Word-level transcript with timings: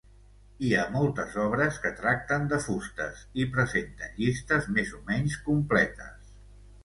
Hi 0.67 0.69
ha 0.77 0.85
moltes 0.93 1.35
obres 1.41 1.75
que 1.83 1.89
tracten 1.99 2.47
de 2.53 2.59
fustes 2.63 3.21
i 3.43 3.47
presenten 3.57 4.17
llistes 4.23 4.69
més 4.79 4.95
o 5.01 5.05
menys 5.11 5.37
completes. 5.51 6.35